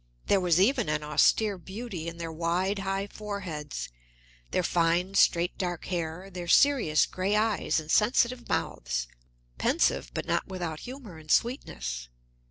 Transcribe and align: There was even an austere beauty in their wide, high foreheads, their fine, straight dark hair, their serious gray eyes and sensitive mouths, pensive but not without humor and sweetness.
There 0.25 0.39
was 0.41 0.59
even 0.59 0.89
an 0.89 1.03
austere 1.03 1.59
beauty 1.59 2.07
in 2.07 2.17
their 2.17 2.31
wide, 2.31 2.79
high 2.79 3.05
foreheads, 3.05 3.87
their 4.49 4.63
fine, 4.63 5.13
straight 5.13 5.55
dark 5.59 5.85
hair, 5.85 6.31
their 6.31 6.47
serious 6.47 7.05
gray 7.05 7.35
eyes 7.35 7.79
and 7.79 7.91
sensitive 7.91 8.49
mouths, 8.49 9.07
pensive 9.59 10.09
but 10.15 10.25
not 10.25 10.47
without 10.47 10.79
humor 10.79 11.19
and 11.19 11.29
sweetness. 11.29 12.09